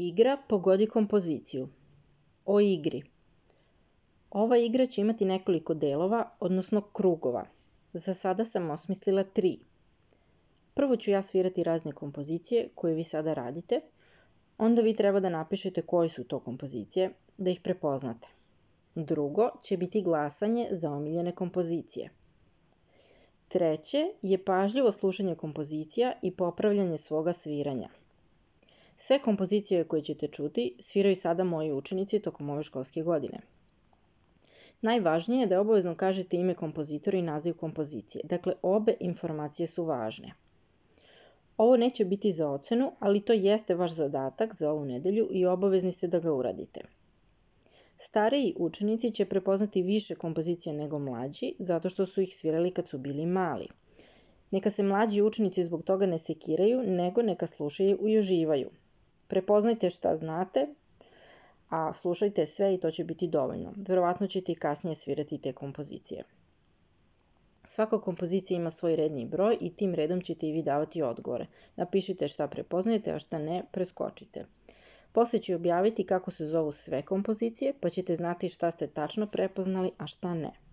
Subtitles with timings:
[0.00, 1.68] Igra pogodi kompoziciju.
[2.46, 3.02] O igri.
[4.30, 7.46] Ova igra će imati nekoliko delova, odnosno krugova.
[7.92, 9.58] Za sada sam osmislila tri.
[10.74, 13.80] Prvo ću ja svirati razne kompozicije koje vi sada radite,
[14.58, 18.28] onda vi treba da napišete koje su to kompozicije, da ih prepoznate.
[18.94, 22.10] Drugo će biti glasanje za omiljene kompozicije.
[23.48, 27.88] Treće je pažljivo slušanje kompozicija i popravljanje svoga sviranja.
[29.00, 33.38] Sve kompozicije koje ćete čuti sviraju sada moji učenici tokom ove školske godine.
[34.82, 38.24] Najvažnije je da obavezno kažete ime kompozitora i naziv kompozicije.
[38.24, 40.32] Dakle, obe informacije su važne.
[41.56, 45.92] Ovo neće biti za ocenu, ali to jeste vaš zadatak za ovu nedelju i obavezni
[45.92, 46.80] ste da ga uradite.
[47.96, 52.98] Stariji učenici će prepoznati više kompozicija nego mlađi, zato što su ih svirali kad su
[52.98, 53.68] bili mali.
[54.50, 58.70] Neka se mlađi učenici zbog toga ne sekiraju, nego neka slušaju i uživaju.
[59.28, 60.66] Prepoznajte šta znate,
[61.68, 63.72] a slušajte sve i to će biti dovoljno.
[63.88, 66.24] Verovatno ćete i kasnije svirati te kompozicije.
[67.64, 71.46] Svaka kompozicija ima svoj redni broj i tim redom ćete i vi davati odgovore.
[71.76, 74.46] Napišite šta prepoznajete, a šta ne, preskočite.
[75.12, 79.90] Posle ću objaviti kako se zovu sve kompozicije, pa ćete znati šta ste tačno prepoznali,
[79.98, 80.67] a šta ne.